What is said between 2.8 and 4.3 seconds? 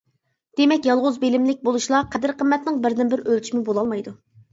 بىردىنبىر ئۆلچىمى بولالمايدۇ.